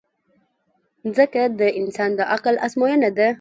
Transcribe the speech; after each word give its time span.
مځکه 1.03 1.41
د 1.59 1.61
انسان 1.79 2.09
د 2.19 2.21
عقل 2.33 2.55
ازموینه 2.65 3.09
ده. 3.17 3.27